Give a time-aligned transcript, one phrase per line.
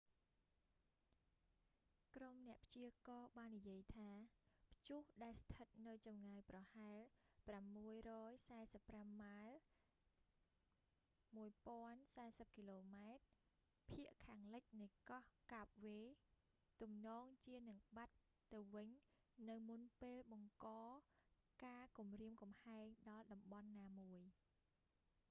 [2.15, 4.09] ក្រុមអ្នកព្យាករណ៍បាននិយាយថា
[4.79, 6.99] ព្យុះដែលស្ថិតនៅចម្ងាយប្រហែល
[7.47, 9.63] 645 ម៉ាលយ៍
[11.37, 12.59] 1040 គ.
[12.93, 12.95] ម.
[13.89, 15.21] ភាគខាងលិចនៃកោះ
[15.53, 18.13] កាបវ៉េ cape verde ទំនងជានឹងបាត់
[18.53, 18.89] ទៅវិញ
[19.49, 20.67] នៅមុនពេលបង្ក
[21.65, 24.21] ការគំរាមកំហែងដល់តំបន់ណាមួយ